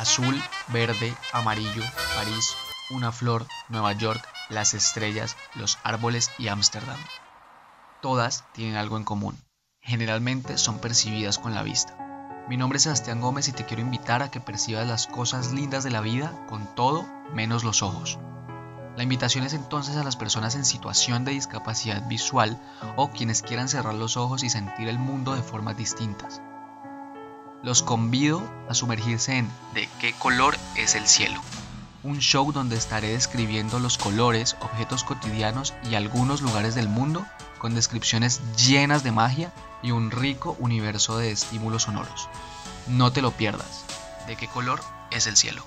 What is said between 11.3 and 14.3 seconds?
con la vista. Mi nombre es Sebastián Gómez y te quiero invitar a